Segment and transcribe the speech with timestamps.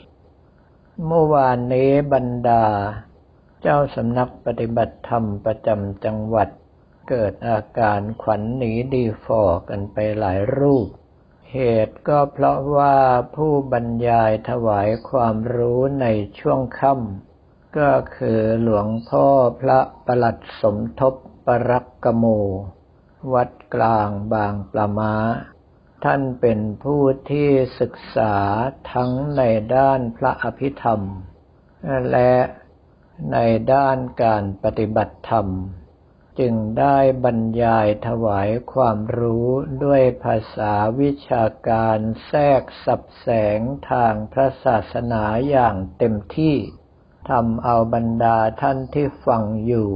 [0.06, 2.66] 14 เมื่อวานนี้บรรดา
[3.66, 6.50] เจ้าสำนักปฏิบัติธรรมประจำจังหวัด
[7.10, 10.88] เกิดอาการขวัญหนีดีฟอกันไปหลายรูป
[11.52, 12.98] เหตุก็เพราะว่า
[13.36, 16.08] ผู้บรรยายถวายความรู้ใน
[16.40, 19.28] ช่วงค่ำก็คือหลวงพ่อ
[19.60, 21.14] พระประหลัดสมทบ
[21.46, 22.26] ปรักกโม
[23.34, 25.16] วัดกลางบางปลามา
[26.04, 28.36] ท่านเป็นผู้ที่ศึกษา
[28.92, 29.42] ทั้งใน
[29.76, 31.02] ด้านพระอภิธรรม
[32.12, 32.34] และ
[33.32, 33.38] ใน
[33.74, 35.48] ด้านการปฏิบัติธรรม
[36.40, 39.48] จึงได้บรรยายถวายความรู้
[39.84, 41.98] ด้วยภาษาวิชาการ
[42.28, 43.60] แทรกสับแสง
[43.92, 46.56] ทางพระศาสนาอย่างเต็มที่
[47.30, 49.92] ทำเอาบรรดาท่านที่ฟังอยู่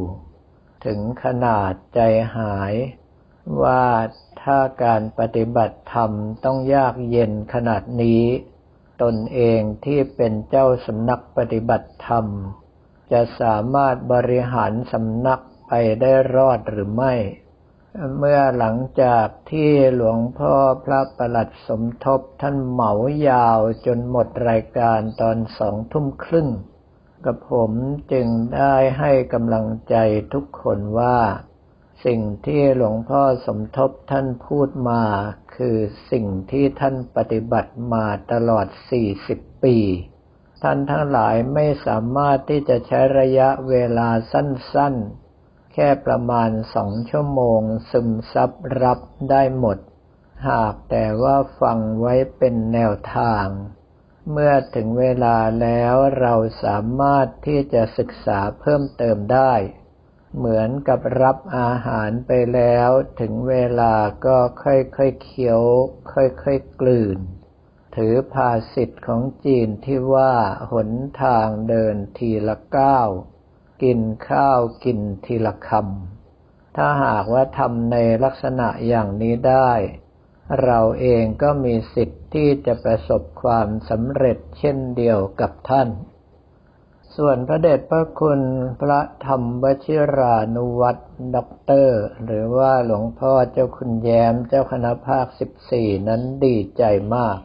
[0.86, 2.00] ถึงขนาดใจ
[2.38, 2.74] หาย
[3.64, 3.86] ว่า
[4.42, 6.12] ถ้าการปฏิบัติธรรม
[6.46, 8.24] ต้องยากเย็นขนาดนี้
[9.02, 12.26] ตนเองที่เป็นเจ้าสำนักปฏิบัติธรรม
[13.12, 17.14] จะสามารถบริหารสำนักไปได้รอดหรือไม่
[18.18, 20.56] เมื่อหลังจากที่หลวงพ่อ
[20.86, 22.94] พระประหลัดสมทบท่านเหมา
[23.30, 26.50] ยาวจนหมดรายการตอนสองทุ่มครึ่ง
[27.26, 27.72] กับผม
[28.12, 29.96] จึงได้ให้กำลังใจ
[30.34, 31.18] ทุกคนว่า
[32.06, 35.04] สิ่งที่หลวงพ่อสมทบท่านพูดมา
[35.56, 35.78] คือ
[36.12, 38.68] สิ่งที่ท่านปฏิบัติมาตลอด
[39.16, 39.78] 40 ปี
[40.62, 49.78] ท่านทั้งหลายไม่สามารถที่จะใช้ระยะเวลาสั้นๆ แค่ประมาณสองชั่วโมงซึมซับรับได้หมด
[50.50, 53.48] หากแต่ว่าฟังไว้เป็นแนวทาง
[54.32, 59.54] เมื่อถึงเวลาแล้วเราสามารถที่จะศึกษาเพิ่มเติมได้
[60.36, 64.74] เหมือนกับรับอาหารไปแล้ว ถึงเวลาก็ค่
[65.04, 65.62] อยๆเคี้ยว
[66.14, 67.20] ค่อยๆกลืน
[68.02, 70.34] ถือภาษิตของจีนที่ว่า
[70.72, 70.90] หน
[71.24, 73.10] ทางเดินทีละก้าว
[73.84, 74.00] กิน
[74.30, 79.72] ข้าวกินทีละคำ ถ้าหากว่าทำในลักษณะอย่างนี้ได้
[80.64, 85.90] เราเองก็มีสิทธิ์ที่จะประสบความสำเร็จเช่นเดียวกับท่าน
[87.16, 88.42] ส่วนพระเดชพระคุณ
[88.82, 91.02] พระธรรมวชิรานุวัตร
[91.36, 96.84] ด็อกเตอร์ หรือว่าหลวงพ่อเจ้าคุณแย้มเจ้าคณะภาคสิบสี่นั้นดีใจ
[97.16, 97.40] มาก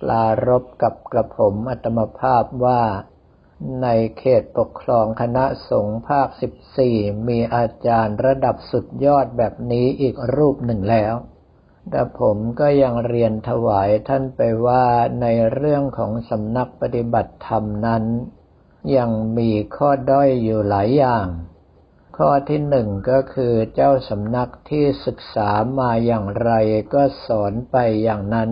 [0.00, 2.82] ปลารบกับกระผมอัตมภาพว่า
[3.82, 6.96] ในเขตปกครองคณะสงฆ์ภาคสิบสี่
[7.28, 11.14] มีอาจารย์ระดับสุดยอดแบบนี้อีกรูปหนึ่งแล้ว
[11.90, 14.84] แต่ผมก็ยังเรียนถวายท่านไปว่า
[15.20, 18.04] ในเรื่องของสำนักปฏิบัติธรรมนั้น
[18.96, 21.26] ยังมีข้อด้อยอยู่หลายอย่าง
[22.16, 26.50] ข้อที่หนึ่งก็คือเจ้าสำนักที่ศึกษามาอย่างไร
[26.94, 28.50] ก็สอนไปอย่างนั้น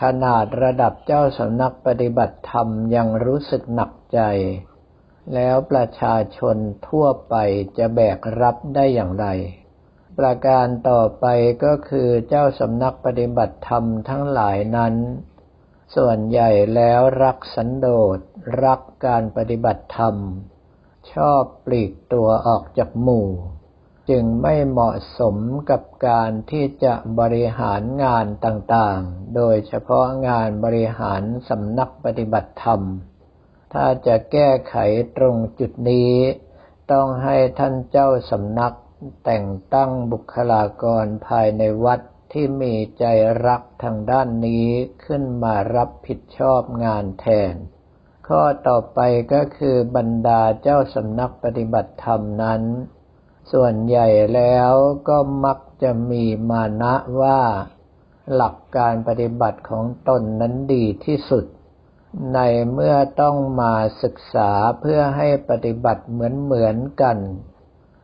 [0.00, 4.20] ขนาดระดับเจ้าสำนักปฏิบัติธรรมยังรู้สึกหนักใจ
[5.34, 6.56] แล้วประชาชน
[6.88, 7.34] ทั่วไป
[7.78, 9.26] จะแบกรับได้อย่างไร
[10.18, 11.26] ประการต่อไป
[11.64, 14.94] ก็คือเจ้าสำนักปฏิบัติธรรมทั้งหลายนั้น
[15.96, 18.18] ส่วนใหญ่แล้วรักสันโดษ
[18.64, 20.14] รักการปฏิบัติธรรม
[21.12, 23.28] ชอบปลีกตัวออกจากหมู่
[24.10, 25.36] จึงไม่เหมาะสม
[25.70, 32.80] กับการที่จะบริหารงานต่างๆ โดยเฉพาะงานบริหารสำนักปฏิบัติธรรม
[33.72, 34.76] ถ้าจะแก้ไข
[35.16, 36.14] ตรงจุดนี้
[36.92, 38.74] ต้องให้ท่านเจ้าสำนัก
[39.24, 42.00] แต่งตั้งบุคลากรภายในวัด
[42.32, 43.04] ที่มีใจ
[43.46, 44.68] รักทางด้านนี้
[45.04, 47.54] ขึ้นมารับผิดชอบงานแทน
[48.28, 49.00] ข้อต่อไป
[49.32, 52.62] ก็คือบรรดาเจ้าสำนักปฏิบัติธรรมนั้น
[53.52, 54.72] ส่วนใหญ่แล้ว
[55.08, 57.40] ก็มักจะมีมานะว่า
[58.34, 61.44] หลักการปฏิบัติของตนนั้นดีที่สุด
[62.34, 62.38] ใน
[62.72, 67.18] เมื่อต้องมาศึกษาเพื่อให้ปฏิบัติเหมือนเหมือนกัน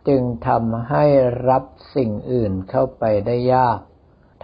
[0.08, 1.04] จึงทำให้
[1.48, 3.78] รับสิ่งอื่นเข้าไปได้ยาก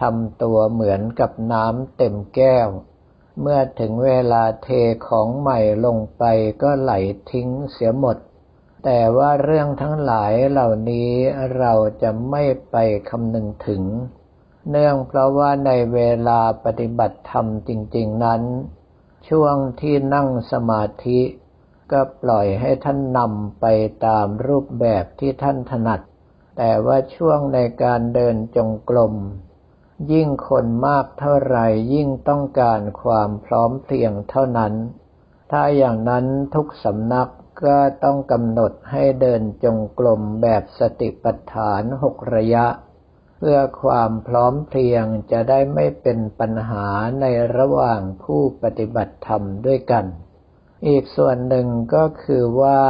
[0.01, 2.67] ทำตัวเหมือนกับน้ำเต็มแก้ว
[3.41, 4.69] เมื่อถึงเวลาเท
[5.07, 6.23] ของใหม่ลงไป
[6.61, 6.93] ก็ไหล
[7.31, 8.17] ทิ้งเสียหมด
[8.89, 11.11] แต่ว่าเรื่องทั้งหลายเหล่านี้
[11.57, 12.75] เราจะไม่ไป
[13.09, 13.83] คำนึงถึง
[14.69, 18.41] เนื่องเพราะว่าในเวลาปฏิบัติธรรมจริง ๆนั้น
[19.29, 21.21] ช่วงที่นั่งสมาธิ
[21.91, 23.65] ก็ปล่อยให้ท่านนำไป
[24.05, 26.01] ตามรูปแบบที่ท่านถนัด
[26.57, 29.13] แต่ว่าช่วงในการเดินจงกรม
[30.11, 34.73] ยิ่งคนมากเท่าไหร่ยิ่งต้องการความพร้อมเพรียงเท่านั้น
[35.51, 36.25] ถ้าอย่างนั้น
[36.55, 37.29] ทุกสำนัก
[37.63, 42.65] ก็ต้องกำหนดให้เดินจงกรมแบบสติปัฏฐานหกระยะ
[43.37, 46.87] เพื่อความพร้อมเพรียงจะได้ไม่เป็นปัญหา
[47.21, 47.25] ใน
[47.57, 50.05] ระหว่างผู้ปฏิบัติธรรมด้วยกัน
[50.87, 52.83] อีกส่วนหนึ่งก็คือว่า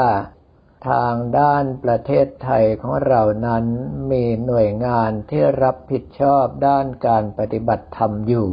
[0.89, 3.65] ทางด้านประเทศไทยของเรานั้น
[4.11, 8.49] มีหน่วยงานที่รับผิดชอบด้านการปฏิบัติธรรมอยู่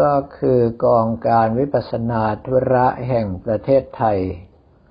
[0.00, 4.20] ก็คือกองการวิปัสนาธุระแห่งประเทศไทย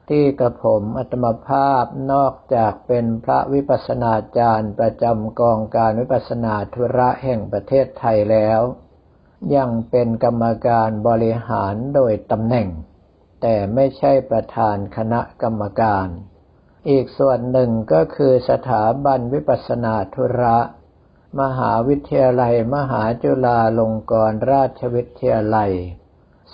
[0.10, 1.84] ที่กระผมอัตมภาพ
[2.14, 8.62] นอกจากเป็นพระวิปัสนาจารย์ประจำกองการวิปัสนาธุระแห่งประเทศไทยแล้ว
[9.56, 12.68] ยังเป็นกรรมการบริหารโดยตำแหน่ง
[13.42, 16.08] แต่ไม่ใช่ประธานคณะกรรมการ
[16.90, 20.58] อีกส่วนหนึ่งก็คือสถาบันวิปัสนาธุระ
[21.42, 25.74] มหาวิทยาลัยมหาจุฬาลงกรณราชวิทยาลัย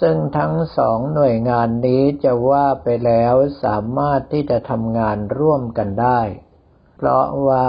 [0.01, 6.22] ซึ่งทั้งสองหน่วยงานนี้จะว่าไปแล้วสามารถที่จะทำงานร่วมกันได้
[6.98, 7.68] เพราะว่า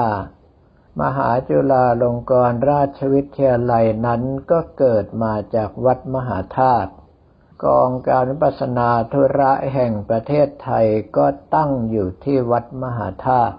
[1.00, 6.90] มหาจุฬาลงกรณราชวิทยาลัยนั้นก็เกิดมาจากวัดมหาธาตุ
[7.64, 10.86] กองการวิปัสนาธุระแห่งประเทศไทย
[11.16, 13.56] ก็ตั้งอยู่ที่วัดมหาธาตุ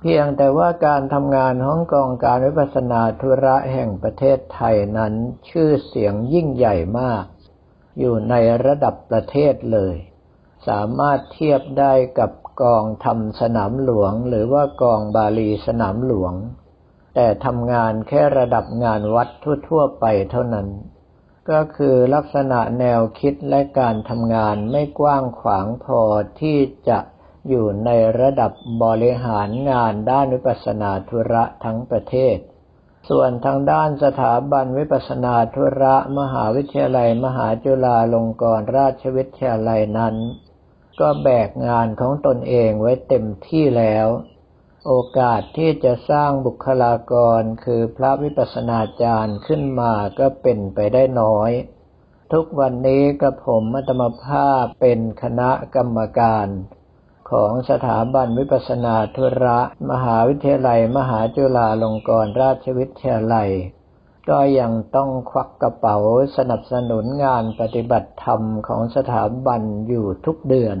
[0.00, 5.12] เพียงแต่ว่าการทำงานของกองการวิปัสนาธุระแห่งประเทศไทยนั้น
[5.48, 7.24] ชื่อเสียงยิ่งใหญ่มาก
[7.98, 8.34] อยู่ใน
[8.64, 9.96] ระดับประเทศเลย
[10.68, 12.30] สามารถเทียบได้กับ
[12.62, 16.34] กองทำสนามหลวง หรือว่ากองบาลีสนามหลวง
[17.14, 19.28] แต่ทำงานแค่ระดับงานวัด
[19.68, 20.68] ทั่วๆไปเท่านั้น
[21.50, 26.00] ก็คือลักษณะแนวคิดและการทำงานไม่กว้างขวางพอ
[26.40, 26.58] ที่
[26.88, 26.98] จะ
[27.48, 27.90] อยู่ใน
[28.20, 28.52] ระดับ
[28.82, 32.36] บริหารงานด้านวิปัสสนาธุระทั้งประเทศ
[33.08, 40.14] ส่วนทางด้านสถาบันวิปัสนาธุระมหาวิทยาลัยมหาจุฬาลงกรณราชวิทยาลัยนั้น
[41.00, 44.08] ก็แบกงานของตนเองไว้เต็มที่แล้ว
[44.86, 51.50] โอกาสที่จะสร้างบุคลากรคือพระวิปัสสนาจารย์ขึ้นมาก็เป็นไปได้น้อย
[52.32, 56.46] ทุกวันนี้กระผมมัตมภาพเป็นคณะกรรมการ
[57.32, 59.58] ของสถาบันวิปัสนาธุระ
[59.90, 63.50] มหาวิทยาลัย มหาจุฬาลงกรณราชวิทยาลัย
[64.28, 65.96] ก็ยังต้องควักกระเป๋า
[66.36, 70.78] สนับสนุนงานปฏิบัติธรรมของสถาบันอยู่ทุกเดือน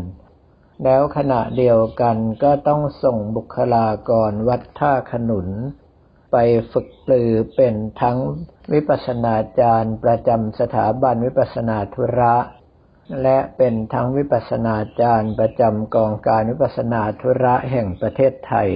[0.84, 5.48] แล้วขณะเดียวกันก็ต้องส่งบุคลากรวัดท่าขนุน
[6.32, 6.36] ไป
[6.72, 8.18] ฝึกปลือเป็นทั้ง
[8.72, 12.34] วิปัสนาจารย์ประจำสถาบันวิปัสนาธุระ
[13.22, 18.70] และเป็นทั้งวิปัสนาจารย์ประจำกองการวิปัสนาธุระแห่งประเทศไทย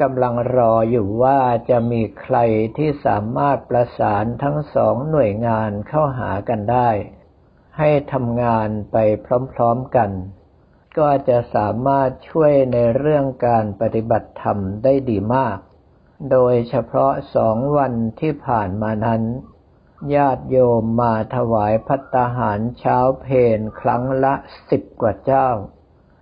[0.00, 2.36] กำลังรออยู่ว่าจะมีใคร
[2.76, 6.90] ที่สามารถประสานทั้งสองหน่วยงานเข้าหากันได้
[7.78, 8.96] ให้ทำงานไป
[9.54, 10.10] พร้อมๆกัน
[10.98, 15.58] ก็จะสามารถช่วยในเรื่องการปฏิบัติธรรมได้ดีมาก
[16.30, 19.22] โดยเฉพาะสองวันที่ผ่านมานั้น
[20.14, 23.26] ญาติโยมมาถวายพัตตาหารเช้าเพ
[23.58, 24.34] นครั้งละ
[24.70, 25.48] สิบกว่าเจ้า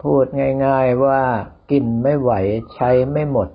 [0.03, 0.25] พูด
[0.67, 1.23] ง่ายๆว่า
[1.71, 2.33] กินไม่ไหว
[2.75, 3.49] ใช้ไม่หมด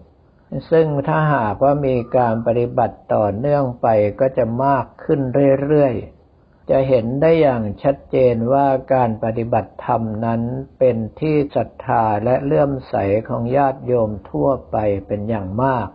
[0.72, 3.88] ซึ่งถ้าหากว่ามีการปฏิบัติต่อเนื่องไป
[4.20, 5.20] ก็จะมากขึ้น
[5.64, 10.42] เรื่อยๆ จะเห็นได้อย่างชัดเจนว่าการปฏิบัติธรรมนั้น
[10.80, 12.96] เป็นที่ศรัทธาและเลื่อมใส
[13.28, 14.78] ของญาติโยมทั่วไป
[15.08, 15.88] เป็นอย่างมาก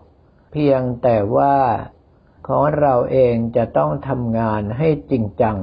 [0.52, 1.56] เพียงแต่ว่า
[2.48, 5.58] ของเราเองจะต้องทำงานให้จริงจัง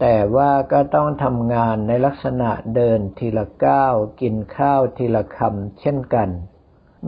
[0.00, 6.28] แต่ว่าก็ต้องทำงานในลักษณะเดินทีละก้าวกินข้าวทีละคำเช่นกัน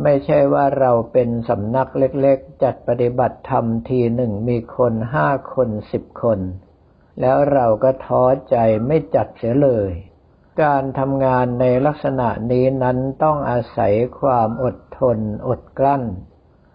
[0.03, 6.41] ไม่ใช่ว่าเราเป็นสำนักเล็กๆ จัดปฏิบัติธรรมทีหนึ่งมีคนห้าคนสิบคน
[7.21, 9.93] แล้วเราก็ท้อใจไม่จัดเสียเลย
[10.63, 16.05] การทำงานในลักษณะนี้นั้นต้องอาศัยความอดทนอดกลั้น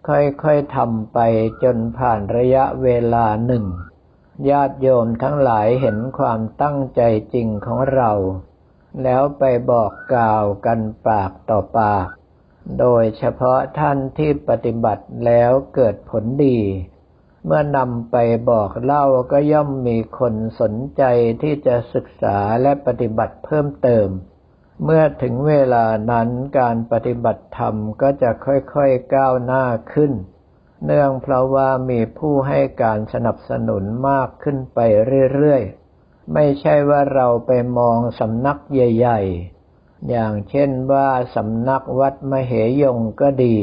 [0.07, 1.19] ค่อยๆทำไป
[1.63, 3.65] จนผ่านระยะเวลาหนึ่ง
[4.49, 7.01] ญาติโยมทั้งหลายเห็นความตั้งใจ
[7.33, 8.11] จริงของเรา
[9.03, 12.07] แล้วไปบอกกล่าวกันปากต่อปาก
[12.79, 16.59] โดยเฉพาะท่านที่ปฏิบัติแล้วเกิดผลดี
[17.45, 18.17] เมื่อนำไป
[18.49, 21.03] บอกเล่าก็ย่อมมีคนสนใจ
[21.41, 24.07] ที่จะศึกษาและปฏิบัติเพิ่มเติม
[24.83, 29.63] เมื่อถึงเวลานั้นการปฏิบัติธรรมก็จะค่อยๆก้าวหน้า
[29.93, 30.11] ขึ้น
[30.85, 34.79] เนื่องเพราะว่ามีผู้ให้การสนับสนุนมากขึ้นไป
[35.33, 39.19] เรื่อยๆ ไม่ใช่ว่าเราไปมองสำนักใหญ่
[39.65, 42.51] ๆ อย่างเช่นว่าสำนักวัดมเห
[42.81, 43.57] ยงก็ดี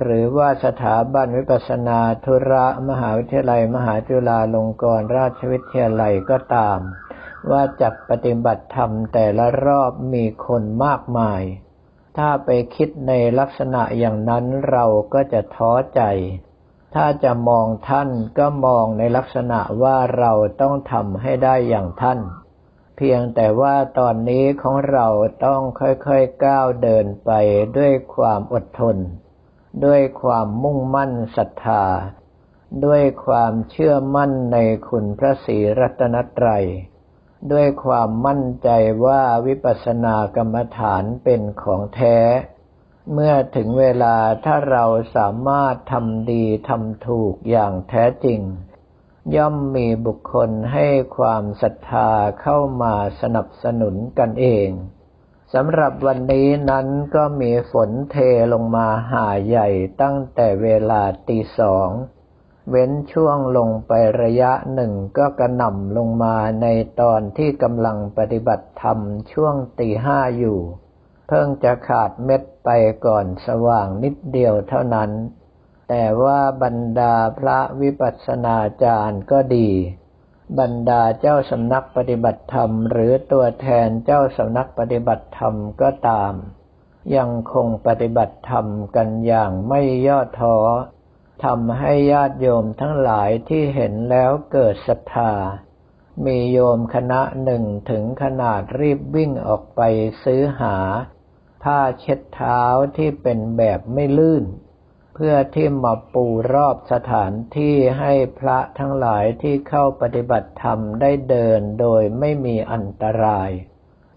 [0.00, 6.78] หรือว่าสถาบันวิปัสสนาธุระมหาวิทยาลัย มหาจุฬาลงกรณราชวิทยาลัยก็ตาม
[7.50, 11.42] ว่าจัดปฏิบัติธรรมแต่ละรอบมีคนมากมาย
[12.16, 16.02] ถ้าไปคิดในลักษณะอย่างนั้นเราก็จะท้อใจ
[16.94, 22.20] ถ้าจะมองท่านก็มองในลักษณะว่าเราต้องทำให้ได้อย่างท่าน
[22.96, 25.06] เพียงแต่ว่าตอนนี้ของเรา
[25.44, 27.30] ต้องค่อยๆก้าวเดินไป
[27.76, 28.96] ด้วยความอดทน
[29.84, 31.84] ด้วยความมุ่งมั่นศรัทธา
[32.84, 36.66] ด้วยความเชื่อมั่นในคุณพระศรีรัตนตรัย
[37.52, 38.68] ด้วยความมั่นใจ
[39.04, 42.18] ว่าวิปัสสนากรรมฐานเป็นของแท้
[43.12, 44.84] เมื่อถึงเวลาถ้าเรา
[45.16, 48.40] สามารถทำดีทำถูกอย่างแท้จริง
[49.36, 54.68] ย่อมมีบุคคลให้ความศรัทธาเข้ามาสนับสนุนกันเอง
[55.54, 58.16] สำหรับวันนี้นั้นก็มีฝนเท
[58.52, 59.68] ลงมาหาใหญ่
[60.02, 61.88] ตั้งแต่เวลาตีสอง
[62.70, 66.66] เว้นช่วงลงไประยะหนึ่งก็กระหน่ำลงมาใน
[67.00, 68.98] ตอนที่กำลังปฏิบัติธรรม
[69.32, 70.58] ช่วงตีห้าอยู่
[71.28, 72.68] เพิ่งจะขาดเม็ดไป
[73.06, 75.10] ก่อนสว่างนิดเดียวเท่านั้น
[75.88, 79.70] แต่ว่าบรรดาพระวิปัสสนาจารย์ก็ดี
[80.58, 86.32] บรรดาเจ้าสำนักปฏิบัติธรรม หรือตัวแทนเจ้าสำนักปฏิบัติธรรมก็ตาม
[87.16, 90.56] ยังคงปฏิบัติธรรมกันอย่างไม่ย่อท้อ
[91.44, 95.34] ทำให้ญาติโยมทั้งหลายที่เห็นแล้วเกิดศรัทธา
[96.24, 99.80] มีโยมคณะหนึ่งถึงขนาดรีบวิ่งออกไป
[100.24, 100.76] ซื้อหา
[101.62, 102.62] ผ้าเช็ดเท้า
[102.96, 104.44] ที่เป็นแบบไม่ลื่น
[105.14, 113.50] เพื่อที่มาปูรอบสถานที่ให้พระทั้งหลายที่เข้าปฏิบัติธรรมได้เดินโดยไม่มีอันตราย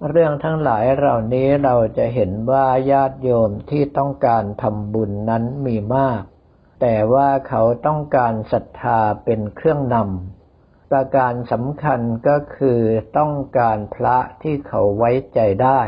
[0.09, 6.21] เรื่องทั้งหลายเหล่านี้เราจะเห็นว่าญาติโยมที่ต้องการทำบุญนั้นมีมาก
[6.85, 12.81] แต่ว่าเขาต้องการศรัทธาเป็นเครื่องนำ ประการสำคัญก็คือ
[13.17, 15.81] ต้องการพระที่เขาไว้ใจได้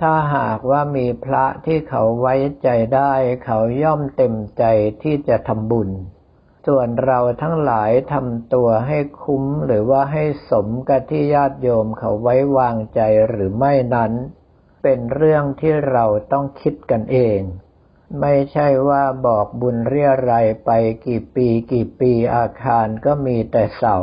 [0.00, 3.12] ถ้าหากว่ามีพระที่เขาไว้ใจได้
[3.44, 4.64] เขาย่อมเต็มใจ
[5.02, 5.90] ที่จะทำบุญ
[6.66, 14.12] ส่วนเราทั้งหลายทำตัวให้คุ้มหรือว่าให้สมกับที่ญาติโยมเขาไว้วางใจหรือไม่นั้น
[14.82, 17.40] เป็นเรื่องที่เราต้องคิดกันเอง
[18.20, 20.70] ไม่ใช่ว่าบอกบุญเรียรายไป
[21.06, 23.96] กี่ปีกี่ปีอาคารก็มีแต่เสา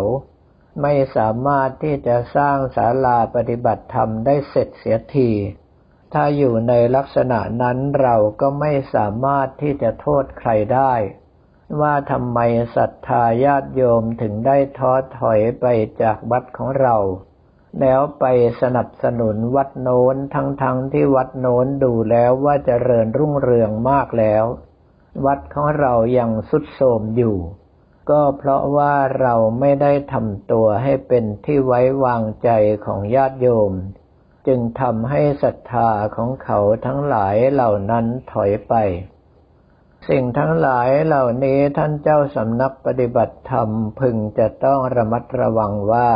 [0.81, 5.31] ไม่สามารถที่จะสร้างศาลาปฏิบัติธรรมได้เสร็จเสียที
[6.13, 10.93] ถ้าอยู่ในลักษณะนั้นเราก็ไม่สามารถที่จะโทษใครได้
[11.81, 12.39] ว่าทำไม
[12.75, 15.65] ศรัทธาญาติโยมถึงได้ท้อถอยไป
[16.01, 16.97] จากวัดของเรา
[17.81, 18.25] แล้วไป
[18.61, 24.43] สนับสนุนวัดโน้นทั้งๆทที่วัดโน้นดูแล้วว่าจเจริญรุ่งเรืองมากแล้ว
[25.25, 27.37] วัดของเรายังสุดโทมอยู่
[28.09, 32.49] ก็เพราะว่าเราไม่ได้ทำตัวให้เป็นที่ไว้วางใจ
[32.85, 33.71] ของญาติโยม
[34.47, 38.73] จึงทำให้ศรัทธาของเขาทั้งหลายเหล่านั้นถอยไป
[40.09, 46.09] สิ่งทั้งหลายเหล่านี้ท่านเจ้าสำนักปฏิบัติธรรมพึงจะต้องระมัดระวังว่า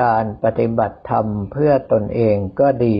[0.00, 2.98] การปฏิบัติธรรมเพื่อตนเองก็ดี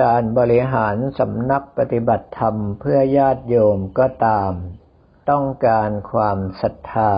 [0.00, 4.52] การบริหารสำนักปฏิบัติธรรมเพื่อญาติโยมก็ตาม
[5.30, 7.14] ต้องการความศรัทธา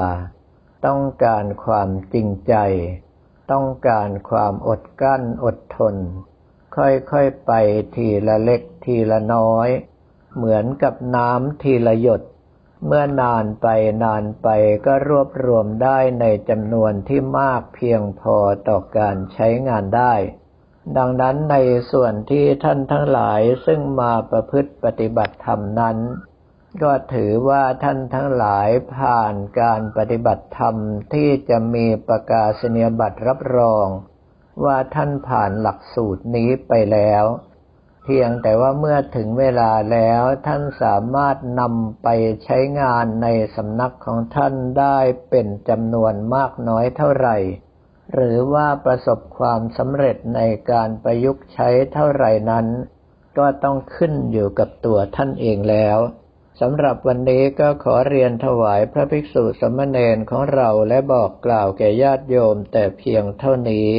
[0.86, 2.54] ต้องการความจริงใจ
[3.52, 5.96] ต้องการความอดกั้นอดทน
[6.76, 7.52] ค่อยๆไป
[7.94, 9.68] ทีละเล็กทีละน้อย
[10.36, 12.22] เหมือนกับน้ำทีละหยด
[12.86, 13.66] เมื่อนานไป
[14.04, 14.48] นานไป
[14.86, 18.36] ก็รวบรวมได้ในจำนวนที่มากเพียงพอ
[18.68, 20.14] ต่อการใช้งานได้
[20.96, 21.56] ดังนั้นใน
[21.92, 25.96] ส่วนที่ท่านทั้งหลายซึ่งมาประพฤติปฏิบัติธรรมนั้น
[26.82, 30.74] ก็ถือว่าท่านทั้งหลายผ่านการปฏิบัติธรรม
[31.12, 33.86] ที่จะมีประกาศนียบัตรรับรอง
[34.64, 37.24] ว่าท่านผ่านหลักสูตรนี้ไปแล้ว
[38.08, 42.08] พียงแต่ว่าเมื่อถึงเวลาแล้วท่านสามารถนำไป
[42.44, 44.98] ใช้งานในสำนักของท่านได้
[45.30, 47.36] เป็นจำนวนมากน้อยเท่าไหร่
[48.14, 52.66] หรือว่าประสบความสำเร็จในการประยุกต์ใช้เท่าไหร่นั้น
[53.38, 55.98] ก็ต้องขึ้นอยู่กับตัวท่านเองแล้ว
[56.60, 63.90] สำหรับวันนี้ก็ขอเรียนถวายพระภิกษุสมณเณรของเราและบอกกล่าวแก่ญาติโยมแต่เพียงเท่านี้